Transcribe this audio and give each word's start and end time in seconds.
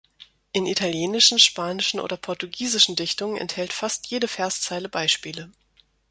In 0.51 0.65
italienischen, 0.65 1.37
spanischen 1.37 1.99
oder 1.99 2.17
portugiesischen 2.17 2.95
Dichtungen 2.95 3.37
enthält 3.37 3.71
fast 3.71 4.07
jede 4.07 4.27
Verszeile 4.27 4.89
Beispiele. 4.89 5.51